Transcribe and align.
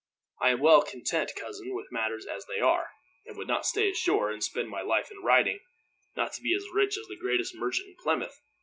I 0.41 0.49
am 0.49 0.61
well 0.61 0.81
content, 0.81 1.31
cousin, 1.39 1.75
with 1.75 1.91
matters 1.91 2.25
as 2.25 2.47
they 2.47 2.59
are; 2.59 2.89
and 3.27 3.37
would 3.37 3.47
not 3.47 3.67
stay 3.67 3.91
ashore 3.91 4.31
and 4.31 4.43
spend 4.43 4.67
my 4.67 4.81
life 4.81 5.11
in 5.11 5.19
writing, 5.21 5.59
not 6.15 6.33
to 6.33 6.41
be 6.41 6.55
as 6.55 6.65
rich 6.73 6.97
as 6.97 7.05
the 7.05 7.15
greatest 7.15 7.53
merchant 7.53 7.89
in 7.89 7.95
Plymouth. 8.01 8.41